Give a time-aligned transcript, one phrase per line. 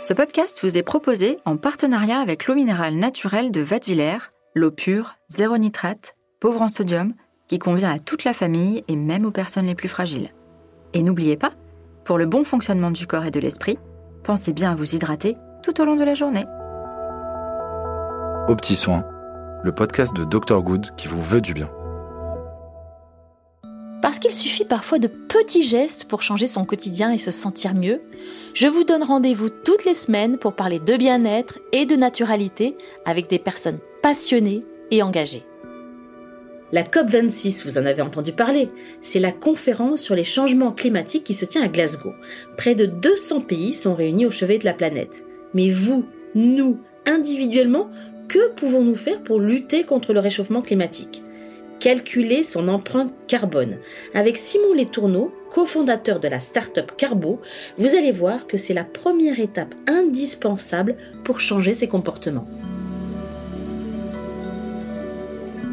[0.00, 4.18] Ce podcast vous est proposé en partenariat avec l'eau minérale naturelle de Vatviller,
[4.54, 7.14] l'eau pure, zéro nitrate, pauvre en sodium,
[7.48, 10.32] qui convient à toute la famille et même aux personnes les plus fragiles.
[10.94, 11.52] Et n'oubliez pas,
[12.04, 13.78] pour le bon fonctionnement du corps et de l'esprit,
[14.22, 16.44] pensez bien à vous hydrater tout au long de la journée.
[18.48, 19.04] Au petit soin,
[19.64, 21.70] le podcast de Dr Good qui vous veut du bien.
[24.08, 28.00] Parce qu'il suffit parfois de petits gestes pour changer son quotidien et se sentir mieux,
[28.54, 32.74] je vous donne rendez-vous toutes les semaines pour parler de bien-être et de naturalité
[33.04, 35.44] avec des personnes passionnées et engagées.
[36.72, 38.70] La COP26, vous en avez entendu parler,
[39.02, 42.14] c'est la conférence sur les changements climatiques qui se tient à Glasgow.
[42.56, 45.26] Près de 200 pays sont réunis au chevet de la planète.
[45.52, 47.90] Mais vous, nous, individuellement,
[48.26, 51.22] que pouvons-nous faire pour lutter contre le réchauffement climatique?
[51.80, 53.78] Calculer son empreinte carbone.
[54.14, 57.40] Avec Simon Letourneau, cofondateur de la start-up Carbo,
[57.78, 62.48] vous allez voir que c'est la première étape indispensable pour changer ses comportements.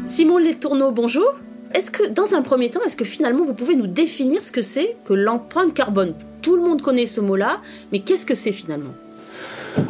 [0.06, 1.34] Simon Letourneau, bonjour.
[1.74, 4.62] Est-ce que, dans un premier temps, est-ce que finalement vous pouvez nous définir ce que
[4.62, 6.14] c'est que l'empreinte carbone?
[6.40, 8.94] Tout le monde connaît ce mot-là, mais qu'est-ce que c'est finalement?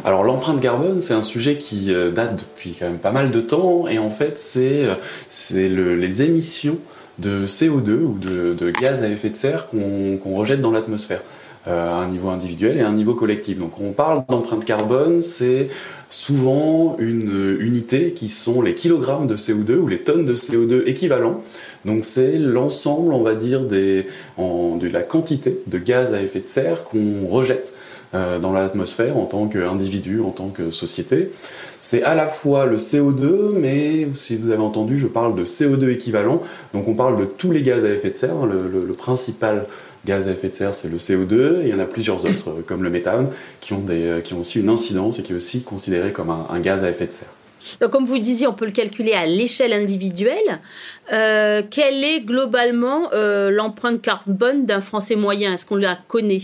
[0.03, 3.41] Alors l'empreinte carbone, c'est un sujet qui euh, date depuis quand même pas mal de
[3.41, 6.77] temps, et en fait c'est euh, les émissions
[7.19, 11.21] de CO2 ou de, gaz à effet de serre qu'on rejette dans l'atmosphère.
[11.67, 13.59] Euh, à un niveau individuel et à un niveau collectif.
[13.59, 15.67] Donc on parle d'empreinte carbone, c'est
[16.09, 21.41] souvent une unité qui sont les kilogrammes de CO2 ou les tonnes de CO2 équivalents.
[21.83, 24.05] Donc c'est l'ensemble, on va dire, des,
[24.37, 27.73] de la quantité de gaz à effet de serre qu'on rejette
[28.13, 31.29] dans l'atmosphère en tant qu'individu, en tant que société.
[31.79, 35.91] C'est à la fois le CO2, mais si vous avez entendu, je parle de CO2
[35.91, 36.41] équivalent.
[36.73, 38.45] Donc on parle de tous les gaz à effet de serre.
[38.45, 39.65] Le, principal
[40.05, 41.61] gaz à effet de serre, c'est le CO2.
[41.61, 43.29] Et il y en a plusieurs autres, euh, comme le méthane,
[43.61, 46.31] qui ont, des, euh, qui ont aussi une incidence et qui est aussi considéré comme
[46.31, 47.29] un, gaz à effet de serre.
[47.81, 50.59] Donc, comme vous le disiez, on peut le calculer à l'échelle individuelle.
[51.09, 55.53] quelle est globalement l'empreinte carbone d'un Français moyen?
[55.53, 56.39] Est-ce qu'on la connaît?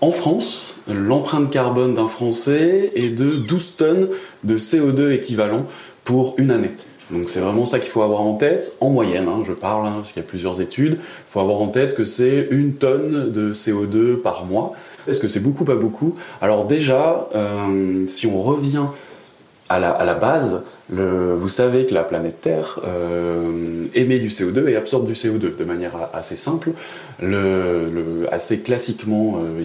[0.00, 4.08] En France, l'empreinte carbone d'un Français est de 12 tonnes
[4.44, 5.64] de CO2 équivalent
[6.04, 6.72] pour une année.
[7.10, 9.94] Donc c'est vraiment ça qu'il faut avoir en tête, en moyenne, hein, je parle, hein,
[9.96, 13.30] parce qu'il y a plusieurs études, il faut avoir en tête que c'est une tonne
[13.32, 14.74] de CO2 par mois.
[15.08, 18.84] Est-ce que c'est beaucoup, pas beaucoup Alors déjà, euh, si on revient
[19.70, 25.06] à la, base, vous savez que la planète Terre euh, émet du CO2 et absorbe
[25.06, 26.72] du CO2 de manière assez simple.
[28.32, 29.62] assez classiquement, euh,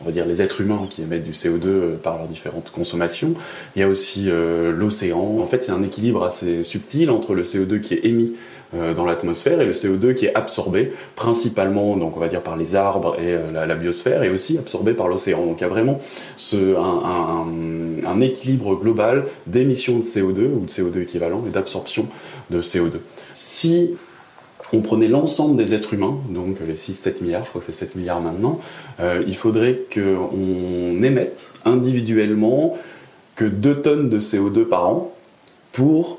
[0.00, 3.32] on va dire les êtres humains qui émettent du CO2 euh, par leurs différentes consommations.
[3.76, 5.38] Il y a aussi l'océan.
[5.40, 8.34] En fait, c'est un équilibre assez subtil entre le CO2 qui est émis
[8.76, 12.56] euh, dans l'atmosphère et le CO2 qui est absorbé principalement donc on va dire par
[12.56, 15.44] les arbres et euh, la, biosphère et aussi absorbé par l'océan.
[15.44, 16.00] Donc il y a vraiment
[16.36, 22.06] ce, un, équilibre global d'émissions de CO2 ou de CO2 équivalent et d'absorption
[22.50, 22.94] de CO2.
[23.34, 23.94] Si
[24.74, 27.96] on prenait l'ensemble des êtres humains, donc les 6-7 milliards, je crois que c'est 7
[27.96, 28.60] milliards maintenant,
[29.00, 32.76] euh, il faudrait qu'on émette individuellement
[33.36, 35.14] que 2 tonnes de CO2 par an
[35.72, 36.18] pour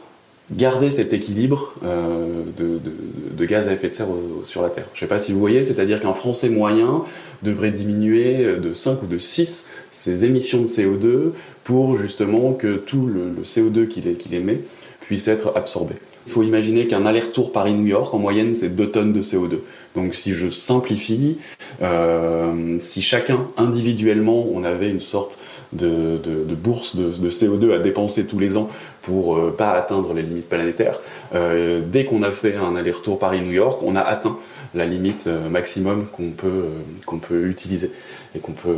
[0.52, 4.08] garder cet équilibre euh, de, gaz à effet de serre
[4.44, 4.86] sur la Terre.
[4.94, 7.04] Je ne sais pas si vous voyez, c'est-à-dire qu'un Français moyen
[7.44, 11.32] devrait diminuer de 5 ou de 6 ses émissions de CO2
[11.64, 14.62] pour justement que tout le, CO2 qu'il émet
[15.02, 15.96] puisse être absorbé.
[16.26, 19.60] Il faut imaginer qu'un aller-retour Paris-New York, en moyenne, c'est 2 tonnes de CO2.
[19.96, 21.38] Donc si je simplifie,
[21.82, 25.40] euh, si chacun individuellement, on avait une sorte
[25.72, 26.18] de,
[26.56, 28.70] bourse de, CO2 à dépenser tous les ans
[29.04, 31.00] pour euh, pas atteindre les limites planétaires,
[31.36, 34.38] euh, dès qu'on a fait un aller-retour Paris-New York, on a atteint
[34.74, 36.66] la limite maximum qu'on peut,
[37.06, 37.92] qu'on peut utiliser
[38.36, 38.76] et qu'on peut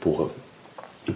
[0.00, 0.30] pour,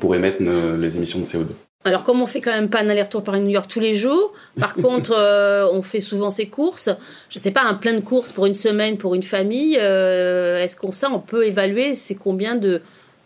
[0.01, 0.43] pour émettre
[0.78, 1.73] les émissions de CO2.
[1.87, 4.33] Alors, comme on fait quand même pas un aller-retour par New York tous les jours,
[4.59, 6.89] par contre, euh, on fait souvent ses courses.
[7.28, 9.77] Je sais pas, un plein de courses pour une semaine, pour une famille.
[9.78, 12.81] Euh, est-ce qu'on ça, on peut évaluer c'est combien de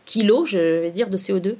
[0.04, 1.54] kilos, je vais dire, de CO2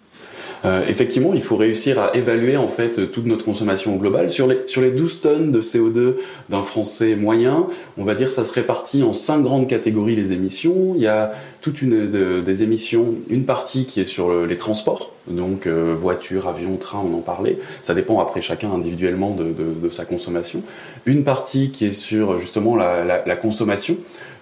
[0.65, 4.31] euh, effectivement, il faut réussir à évaluer en fait toute notre consommation globale.
[4.31, 6.17] Sur les, sur les 12 tonnes de CO2
[6.49, 7.67] d'un Français moyen,
[7.97, 10.95] on va dire ça se répartit en cinq grandes catégories les émissions.
[10.97, 15.67] Il y a toute une des émissions, une partie qui est sur les transports, donc
[15.67, 17.59] euh, voiture, avion, train, on en parlait.
[17.83, 20.63] Ça dépend après chacun individuellement de, de, sa consommation.
[21.07, 23.97] Une partie qui est sur justement la, la consommation,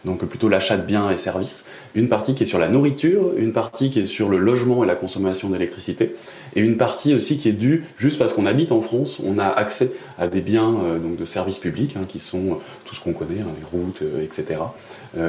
[0.07, 3.53] donc plutôt l'achat de biens et services, une partie qui est sur la nourriture, une
[3.53, 5.66] partie qui est sur le logement et la consommation d'électricité,
[6.55, 9.47] et une partie aussi qui est due juste parce qu'on habite en France, on a
[9.47, 12.55] accès à des biens euh, donc de services publics hein, qui sont euh,
[12.85, 14.61] tout ce qu'on connaît, hein, les routes, euh, etc.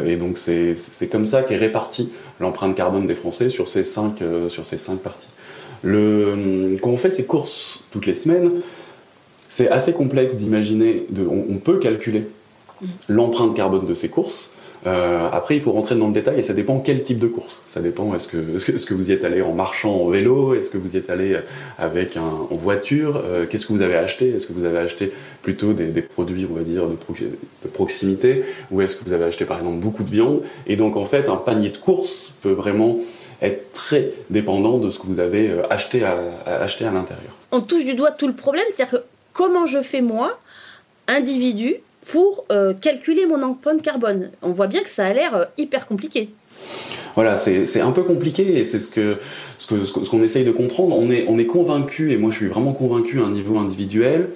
[0.06, 0.76] et donc c'est
[1.10, 5.30] comme ça qu'est répartie l'empreinte carbone des Français sur ces cinq, sur ces cinq parties.
[5.82, 8.52] Le, quand on fait ses courses toutes les semaines,
[9.50, 12.28] c'est assez complexe d'imaginer, on, on, peut calculer
[12.82, 12.86] mm.
[13.08, 14.50] l'empreinte carbone de ces courses,
[14.86, 17.62] euh, après, il faut rentrer dans le détail et ça dépend quel type de course.
[17.68, 20.54] Ça dépend, est-ce que, -ce que, vous y êtes allé en marchant en vélo?
[20.54, 21.38] Est-ce que vous y êtes allé
[21.80, 23.22] avec un, en voiture?
[23.26, 24.36] Euh, Qu'est-ce que vous avez acheté?
[24.36, 26.96] Est-ce que vous avez acheté plutôt des, produits, on va dire, de,
[27.74, 28.44] proximité?
[28.72, 30.44] Ou est-ce que vous avez acheté par exemple beaucoup de viande?
[30.68, 33.00] Et donc en fait, un panier de course peut vraiment
[33.42, 37.34] être très dépendant de ce que vous avez euh, acheté à, à acheter à l'intérieur.
[37.52, 40.40] On touche du doigt tout le problème, c'est-à-dire que comment je fais moi,
[41.08, 41.76] individu,
[42.12, 44.32] pour euh, calculer mon empreinte carbone.
[44.42, 46.30] On voit bien que ça a l'air euh, hyper compliqué.
[47.16, 49.18] Voilà, c'est un peu compliqué et c'est ce que,
[49.58, 50.96] ce qu'on essaye de comprendre.
[50.96, 54.30] On est convaincu, et moi je suis vraiment convaincu à un niveau individuel,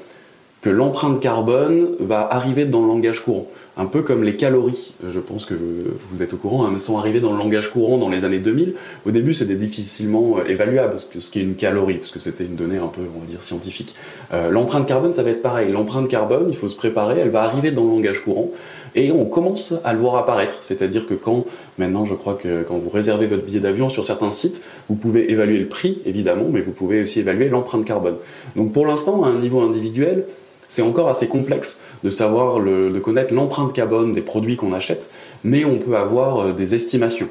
[0.61, 3.47] que l'empreinte carbone va arriver dans le langage courant.
[3.77, 7.21] Un peu comme les calories, je pense que vous êtes au courant, hein, sont arrivées
[7.21, 8.73] dans le langage courant dans les années 2000.
[9.05, 12.79] Au début, c'était difficilement euh, évaluable, ce qu'est une calorie, parce que c'était une donnée
[12.79, 13.95] un peu, on va dire, scientifique.
[14.33, 15.71] Euh, l'empreinte carbone, ça va être pareil.
[15.71, 18.51] L'empreinte carbone, il faut se préparer, elle va arriver dans le langage courant,
[18.93, 20.55] et on commence à le voir apparaître.
[20.59, 21.45] C'est-à-dire que quand,
[21.77, 25.31] maintenant, je crois que quand vous réservez votre billet d'avion sur certains sites, vous pouvez
[25.31, 28.17] évaluer le prix, évidemment, mais vous pouvez aussi évaluer l'empreinte carbone.
[28.57, 30.25] Donc pour l'instant, à un niveau individuel,
[30.71, 35.09] c'est encore assez complexe de savoir, de connaître l'empreinte carbone des produits qu'on achète,
[35.43, 37.27] mais on peut avoir euh, des estimations.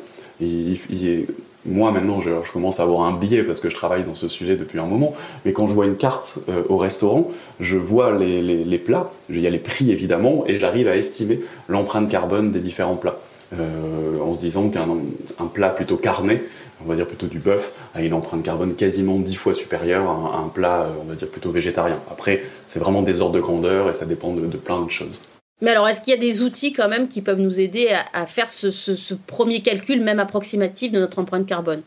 [1.64, 4.56] moi maintenant, je, commence à avoir un billet parce que je travaille dans ce sujet
[4.56, 5.14] depuis un moment,
[5.44, 9.46] mais quand je vois une carte euh, au restaurant, je vois les, plats, il y
[9.46, 13.18] a les prix évidemment, et j'arrive à estimer l'empreinte carbone des différents plats.
[13.52, 16.42] Euh, en se disant qu'un plat plutôt carné
[16.84, 20.38] on va dire plutôt du bœuf, a une empreinte carbone quasiment dix fois supérieure à
[20.38, 21.98] un, plat, euh, on va dire plutôt végétarien.
[22.10, 25.20] Après, c'est vraiment des ordres de grandeur et ça dépend de, plein de choses.
[25.60, 28.26] Mais alors, est-ce qu'il y a des outils quand même qui peuvent nous aider à,
[28.26, 31.82] faire ce, premier calcul, même approximatif, de notre empreinte carbone?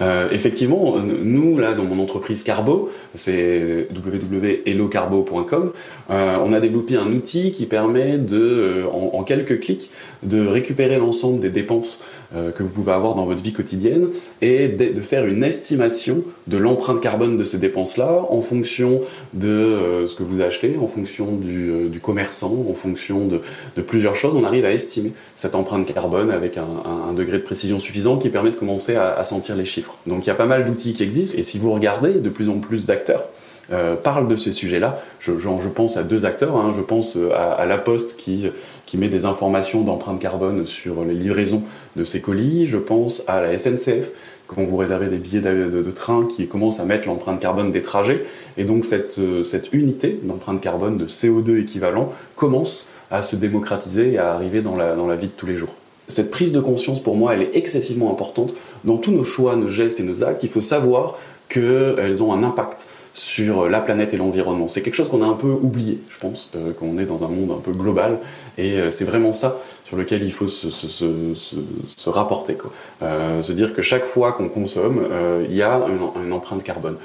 [0.00, 5.72] Euh, effectivement, nous, là, dans mon entreprise Carbo, c'est www.hellocarbo.com,
[6.10, 9.90] euh, on a développé un outil qui permet de, en quelques clics,
[10.22, 12.02] de récupérer l'ensemble des dépenses
[12.34, 14.08] euh, que vous pouvez avoir dans votre vie quotidienne
[14.42, 19.02] et de, faire une estimation de l'empreinte carbone de ces dépenses-là en fonction
[19.34, 23.40] de euh, ce que vous achetez, en fonction du, euh, commerçant, en fonction de,
[23.82, 24.34] plusieurs choses.
[24.34, 28.50] On arrive à estimer cette empreinte carbone avec un, degré de précision suffisant qui permet
[28.50, 29.83] de commencer à sentir les chiffres.
[30.06, 32.48] Donc il y a pas mal d'outils qui existent et si vous regardez, de plus
[32.48, 33.24] en plus d'acteurs
[33.72, 35.00] euh, parle de ces sujets-là.
[35.20, 35.32] Je,
[35.68, 36.56] pense à deux acteurs.
[36.56, 36.72] Hein.
[36.76, 38.50] Je pense euh, à, La Poste qui,
[38.94, 41.62] met des informations d'empreinte carbone sur les livraisons
[41.96, 42.66] de ses colis.
[42.66, 44.10] Je pense à la SNCF
[44.46, 48.24] quand vous réservez des billets de, train qui commence à mettre l'empreinte carbone des trajets.
[48.58, 49.42] Et donc cette, euh,
[49.72, 55.16] unité d'empreinte carbone de CO2 équivalent commence à se démocratiser et à arriver dans la
[55.16, 55.74] vie de tous les jours.
[56.06, 58.54] Cette prise de conscience, pour moi, elle est excessivement importante.
[58.84, 62.42] Dans tous nos choix, nos gestes et nos actes, il faut savoir qu'elles ont un
[62.42, 64.66] impact sur la planète et l'environnement.
[64.66, 67.28] C'est quelque chose qu'on a un peu oublié, je pense, euh, qu'on est dans un
[67.28, 68.18] monde un peu global,
[68.58, 72.56] et euh, c'est vraiment ça sur lequel il faut se, rapporter.
[73.02, 76.62] Euh, se dire que chaque fois qu'on consomme, euh, il y a une, une empreinte
[76.64, 76.96] carbone.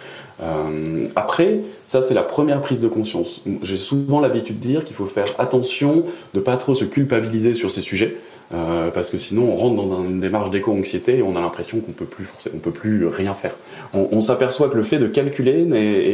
[1.17, 3.41] Après, ça c'est la première prise de conscience.
[3.61, 7.69] J'ai souvent l'habitude de dire qu'il faut faire attention de pas trop se culpabiliser sur
[7.69, 8.15] ces sujets.
[8.51, 11.91] Euh, parce que sinon on rentre dans une démarche d'éco-anxiété et on a l'impression qu'on
[11.91, 13.53] peut plus on peut plus rien faire.
[13.93, 15.67] On, s'aperçoit que le fait de calculer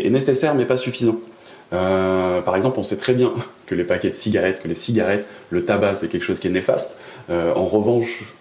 [0.06, 1.18] est, nécessaire mais pas suffisant.
[1.74, 3.34] Euh, par exemple, on sait très bien
[3.66, 6.52] que les paquets de cigarettes, que les cigarettes, le tabac, c'est quelque chose qui est
[6.52, 6.98] néfaste.
[7.30, 8.36] Euh, en revanche,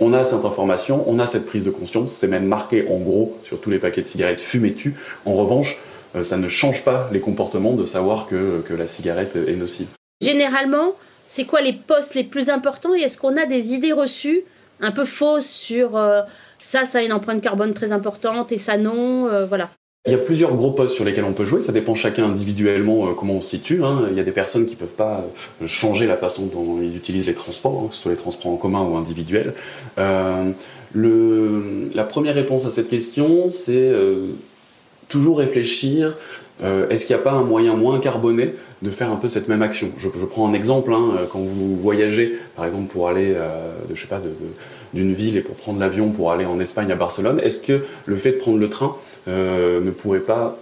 [0.00, 3.38] on a cette information, on a cette prise de conscience, c'est même marqué en gros
[3.44, 4.94] sur tous les paquets de cigarettes fumez-tu.
[5.24, 5.78] En revanche,
[6.22, 9.86] ça ne change pas les comportements de savoir que la cigarette est nocive.
[10.20, 10.92] Généralement,
[11.30, 14.42] c'est quoi les postes les plus importants et est-ce qu'on a des idées reçues
[14.80, 16.22] un peu fausses sur euh,
[16.58, 19.70] ça, ça a une empreinte carbone très importante et ça non, euh, voilà.
[20.06, 23.06] Il y a plusieurs gros postes sur lesquels on peut jouer, ça dépend chacun individuellement
[23.06, 23.84] euh, comment on se situe.
[23.84, 24.08] Hein.
[24.10, 25.24] Il y a des personnes qui peuvent pas
[25.66, 28.56] changer la façon dont ils utilisent les transports, hein, que ce soit les transports en
[28.56, 29.54] commun ou individuels.
[29.96, 30.44] La
[32.08, 33.92] première réponse à cette question, c'est
[35.08, 36.16] toujours réfléchir
[36.62, 39.48] euh, est-ce qu'il n'y a pas un moyen moins carboné de faire un peu cette
[39.48, 39.90] même action?
[39.96, 44.18] Je, prends un exemple, hein, quand vous voyagez, par exemple pour aller, euh, de,
[44.94, 48.16] d'une ville et pour prendre l'avion pour aller en Espagne à Barcelone, est-ce que le
[48.16, 48.96] fait de prendre le train
[49.28, 50.58] euh, ne pourrait pas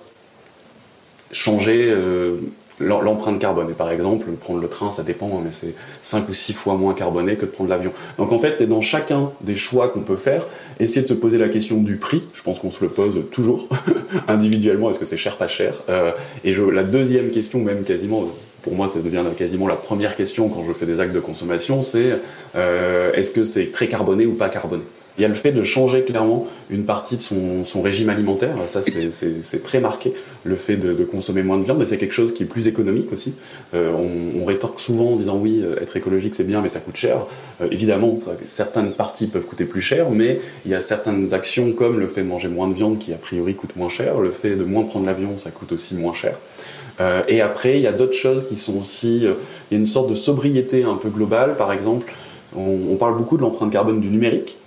[1.33, 2.37] changer euh,
[2.81, 3.71] l'empreinte carbone.
[3.71, 6.75] Et par exemple, prendre le train, ça dépend, hein, mais c'est 5 ou 6 fois
[6.75, 7.93] moins carboné que de prendre l'avion.
[8.19, 10.47] Donc en fait, c'est dans chacun des choix qu'on peut faire,
[10.81, 12.23] essayer de se poser la question du prix.
[12.35, 13.69] Je pense qu'on se le pose toujours,
[14.29, 16.13] individuellement, est-ce que c'est cher, pas cher euh,
[16.45, 18.27] Et la deuxième question, même quasiment,
[18.63, 21.83] pour moi, ça devient quasiment la première question quand je fais des actes de consommation,
[21.83, 22.19] c'est
[22.57, 24.83] euh, est-ce que c'est très carboné ou pas carboné?
[25.19, 28.55] Il y a le fait de changer clairement une partie de son, régime alimentaire.
[28.67, 30.13] Ça, c'est très marqué.
[30.45, 33.13] Le fait de, consommer moins de viande, mais c'est quelque chose qui est plus économique
[33.13, 33.35] aussi.
[33.75, 36.97] Euh, on, rétorque souvent en disant oui, euh, être écologique c'est bien, mais ça coûte
[36.97, 37.27] cher.
[37.61, 41.99] Euh, évidemment, certaines parties peuvent coûter plus cher, mais il y a certaines actions comme
[41.99, 44.57] le fait de manger moins de viande qui a priori coûte moins cher, le fait
[44.57, 46.39] de moins prendre l'avion, ça coûte aussi moins cher.
[47.29, 49.19] Et après, il y a d'autres choses qui sont aussi.
[49.19, 49.25] Il
[49.71, 51.57] y a une sorte de sobriété un peu globale.
[51.57, 52.13] Par exemple,
[52.57, 54.59] on parle beaucoup de l'empreinte carbone du numérique.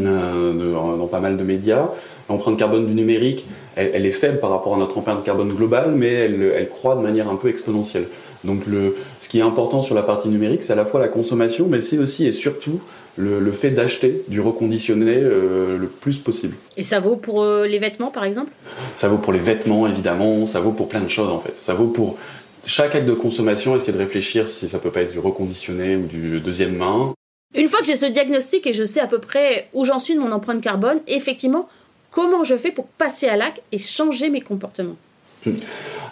[0.00, 1.88] Euh, dans pas mal de médias.
[2.28, 3.46] L'empreinte carbone du numérique,
[3.76, 6.96] elle, elle, est faible par rapport à notre empreinte carbone globale, mais elle, elle croît
[6.96, 8.06] de manière un peu exponentielle.
[8.42, 11.08] Donc le, ce qui est important sur la partie numérique, c'est à la fois la
[11.08, 12.80] consommation, mais c'est aussi et surtout
[13.16, 16.56] le, le fait d'acheter du reconditionné euh, le plus possible.
[16.76, 18.50] Et ça vaut pour euh, les vêtements, par exemple?
[18.96, 20.46] Ça vaut pour les vêtements, évidemment.
[20.46, 21.56] Ça vaut pour plein de choses, en fait.
[21.56, 22.16] Ça vaut pour
[22.64, 26.06] chaque acte de consommation, essayer de réfléchir si ça peut pas être du reconditionné ou
[26.06, 27.14] du deuxième main.
[27.54, 30.14] Une fois que j'ai ce diagnostic et je sais à peu près où j'en suis
[30.14, 31.68] de mon empreinte carbone, effectivement,
[32.10, 34.96] comment je fais pour passer à l'acte et changer mes comportements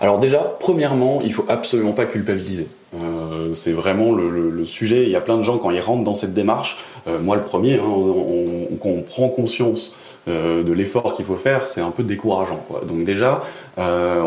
[0.01, 2.69] Alors déjà, premièrement, il faut absolument pas culpabiliser.
[2.95, 5.03] Euh, c'est vraiment le, sujet.
[5.03, 7.43] Il y a plein de gens quand ils rentrent dans cette démarche, euh, moi le
[7.43, 9.95] premier, hein, on prend conscience
[10.29, 12.65] euh, de l'effort qu'il faut faire, c'est un peu décourageant.
[12.69, 12.83] Quoi.
[12.87, 13.43] Donc déjà,
[13.79, 14.21] euh,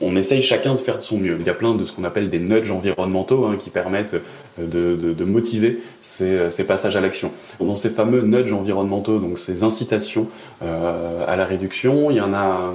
[0.00, 1.36] on, essaye chacun de faire de son mieux.
[1.38, 4.16] Il y a plein de ce qu'on appelle des nudges environnementaux hein, qui permettent
[4.58, 7.32] de, de, de motiver ces, ces, passages à l'action.
[7.60, 10.28] Dans ces fameux nudges environnementaux, donc ces incitations
[10.62, 12.72] euh, à la réduction, il y en a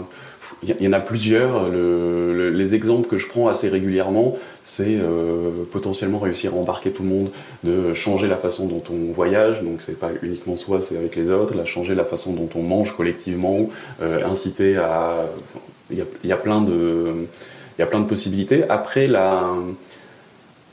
[0.63, 1.69] il y en a plusieurs.
[1.69, 6.91] Le, le, les exemples que je prends assez régulièrement, c'est euh, potentiellement réussir à embarquer
[6.91, 7.31] tout le monde,
[7.63, 11.31] de changer la façon dont on voyage, donc c'est pas uniquement soi, c'est avec les
[11.31, 13.69] autres, la changer façon dont on mange collectivement,
[14.01, 15.25] euh, inciter à...
[15.89, 17.25] Il y a, plein de...
[17.77, 18.63] Il y a plein de possibilités.
[18.69, 19.43] Après, la,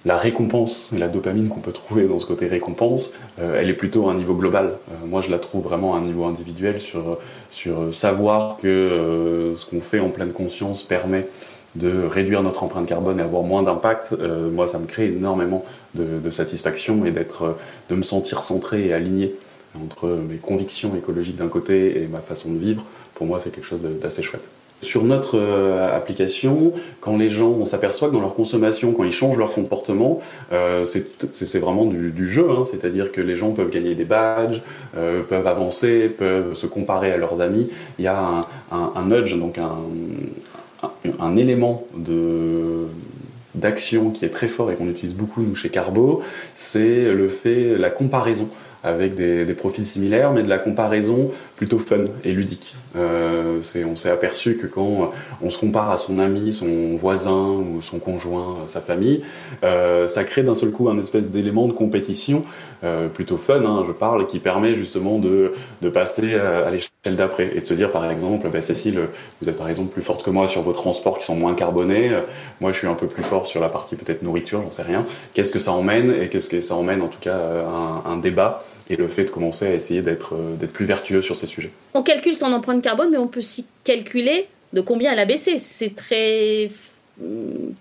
[0.05, 4.09] la récompense, la dopamine qu'on peut trouver dans ce côté récompense, euh, elle est plutôt
[4.09, 4.67] à un niveau global.
[4.91, 7.19] Euh, moi, je la trouve vraiment à un niveau individuel sur,
[7.51, 11.27] sur savoir que ce qu'on fait en pleine conscience permet
[11.75, 14.15] de réduire notre empreinte carbone et avoir moins d'impact.
[14.53, 19.35] Moi, ça me crée énormément de, de satisfaction et de me sentir centré et aligné
[19.75, 22.85] entre mes convictions écologiques d'un côté et ma façon de vivre.
[23.15, 24.45] Pour moi, c'est quelque chose d'assez chouette.
[24.81, 29.13] Sur notre euh, application, quand les gens, on s'aperçoit que dans leur consommation, quand ils
[29.13, 30.21] changent leur comportement,
[30.53, 34.63] euh, c'est vraiment du, jeu, hein, c'est-à-dire que les gens peuvent gagner des badges,
[34.97, 37.69] euh, peuvent avancer, peuvent se comparer à leurs amis.
[37.99, 39.79] Il y a un, nudge, donc un,
[40.85, 42.87] un, un élément de
[43.55, 46.23] d'action qui est très fort et qu'on utilise beaucoup nous chez Carbo,
[46.55, 48.49] c'est le fait, la comparaison
[48.85, 52.77] avec des, des, profils similaires, mais de la comparaison plutôt fun et ludique.
[52.97, 55.11] Euh, on s'est aperçu que quand
[55.43, 59.23] on se compare à son ami, son voisin ou son conjoint, sa famille,
[59.65, 62.45] euh, ça crée d'un seul coup un espèce d'élément de compétition
[62.85, 67.51] euh, plutôt fun, hein, je parle, qui permet justement de, de passer à, l'échelle d'après
[67.57, 69.01] et de se dire par exemple, bah, Cécile,
[69.43, 72.13] vous êtes par exemple plus forte que moi sur vos transports qui sont moins carbonés,
[72.61, 75.05] moi je suis un peu plus fort sur la partie peut-être nourriture, j'en sais rien.
[75.35, 78.65] Qu'est-ce que ça emmène et qu'est-ce que ça emmène en tout cas un, un débat
[78.91, 81.71] et le fait de commencer à essayer d'être d'être plus vertueux sur ces sujets.
[81.95, 85.59] On calcule son empreinte carbone, mais on peut aussi calculer de combien elle a baissé.
[85.59, 86.71] C'est très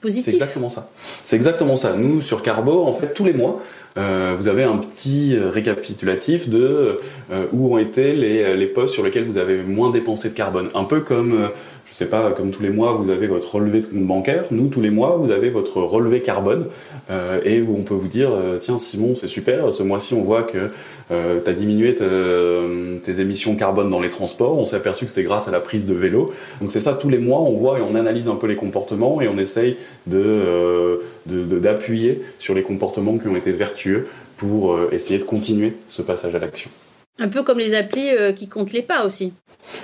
[0.02, 0.26] positif.
[0.26, 0.90] C'est exactement ça.
[1.24, 1.94] C'est exactement ça.
[1.94, 3.62] Nous, sur Carbo, en fait, tous les mois,
[3.98, 7.00] euh, vous avez un petit récapitulatif de
[7.32, 10.70] euh, où ont été les, les postes sur lesquels vous avez moins dépensé de carbone.
[10.74, 11.50] Un peu comme...
[11.88, 14.46] Euh, je sais pas, comme tous les mois, vous avez votre relevé de compte bancaire.
[14.52, 16.68] Nous, tous les mois, vous avez votre relevé carbone.
[17.10, 20.44] Euh, et on peut vous dire, euh, tiens, Simon, c'est super, ce mois-ci, on voit
[20.44, 20.70] que
[21.12, 24.58] euh, tu as diminué te, tes émissions carbone dans les transports.
[24.58, 26.32] On s'est aperçu que c'est grâce à la prise de vélo.
[26.62, 29.22] Donc c'est ça, tous les mois, on voit et on analyse un peu les comportements
[29.22, 34.78] et on essaye de, d'appuyer de, de, sur les comportements qui ont été vertueux pour
[34.92, 36.70] essayer de continuer ce passage à l'action.
[37.20, 39.34] Un peu comme les applis euh, qui comptent les pas aussi.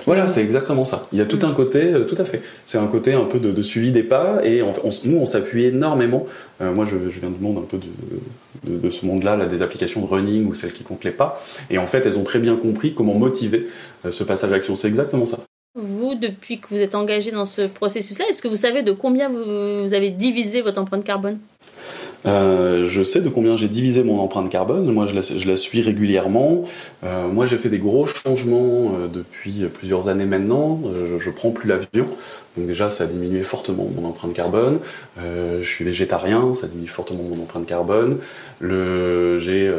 [0.06, 1.08] Voilà, c'est exactement ça.
[1.12, 2.42] Il y a tout un côté, euh, tout à fait.
[2.64, 5.26] C'est un côté un peu de, de, suivi des pas et on, on, nous on
[5.26, 6.26] s'appuie énormément.
[6.60, 9.46] Euh, moi, je, je, viens du monde un peu de, de, de ce monde-là, là,
[9.46, 11.40] des applications de running ou celles qui comptent les pas.
[11.70, 13.66] Et en fait, elles ont très bien compris comment motiver
[14.08, 14.76] ce passage à l'action.
[14.76, 15.38] C'est exactement ça.
[15.76, 19.28] Vous, depuis que vous êtes engagé dans ce processus-là, est-ce que vous savez de combien
[19.28, 21.38] vous, vous avez divisé votre empreinte carbone?
[22.26, 24.90] Euh, je sais de combien j'ai divisé mon empreinte carbone.
[24.92, 26.64] Moi, je la, je la suis régulièrement.
[27.04, 30.80] Euh, moi, j'ai fait des gros changements euh, depuis plusieurs années maintenant.
[30.86, 32.06] Euh, je, je prends plus l'avion.
[32.56, 34.78] Donc déjà, ça a diminué fortement mon empreinte carbone.
[35.18, 38.18] Euh, je suis végétarien, ça diminue fortement mon empreinte carbone.
[38.60, 39.72] Le, j'ai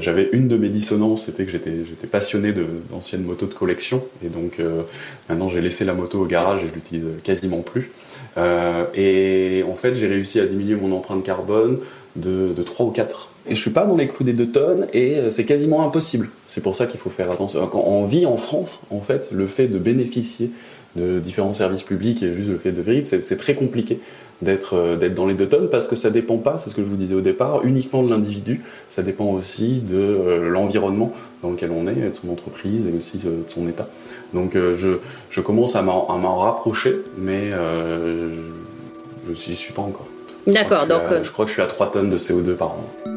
[0.00, 2.52] j'avais une de mes dissonances, c'était que j'étais, passionné
[2.90, 4.82] d'anciennes motos de collection, et donc euh,
[5.28, 7.90] maintenant j'ai laissé la moto au garage et je l'utilise quasiment plus.
[8.36, 11.78] Euh, et en fait, j'ai réussi à diminuer mon empreinte carbone
[12.16, 14.86] de, de 3 ou 4 et je suis pas dans les clous des 2 tonnes
[14.92, 16.30] et c'est quasiment impossible.
[16.48, 17.64] C'est pour ça qu'il faut faire attention.
[17.68, 20.50] Quand on vit en France, en fait, le fait de bénéficier
[20.96, 24.00] de différents services publics et juste le fait de vivre, c'est très compliqué
[24.42, 26.88] d'être d'être dans les 2 tonnes parce que ça dépend pas, c'est ce que je
[26.88, 31.12] vous disais au départ, uniquement de l'individu, ça dépend aussi de l'environnement
[31.42, 33.88] dans lequel on est, de son entreprise et aussi de son état.
[34.34, 34.98] Donc je,
[35.30, 40.06] je commence à m'en rapprocher, mais je n'y suis pas encore.
[40.46, 41.02] D'accord, donc.
[41.22, 43.15] je crois que je suis à 3 tonnes de CO2 par an.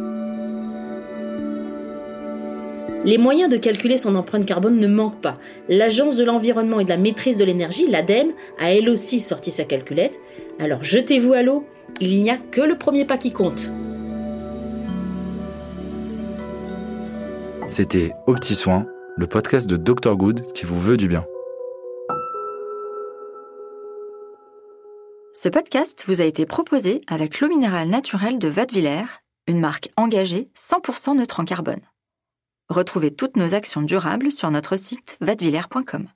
[3.09, 5.39] Les moyens de calculer son empreinte carbone ne manquent pas.
[5.67, 9.63] L'Agence de l'environnement et de la maîtrise de l'énergie, l'ADEME, a elle aussi sorti sa
[9.63, 10.19] calculette.
[10.59, 11.65] Alors jetez-vous à l'eau,
[11.99, 13.71] il n'y a que le premier pas qui compte.
[17.65, 18.85] C'était Au Petit Soin,
[19.17, 21.25] le podcast de Dr Good qui vous veut du bien.
[25.33, 30.51] Ce podcast vous a été proposé avec l'eau minérale naturelle de Vadevillers, une marque engagée
[30.55, 31.81] 100% neutre en carbone.
[32.69, 36.07] Retrouvez toutes nos actions durables sur notre site vadevillers.com.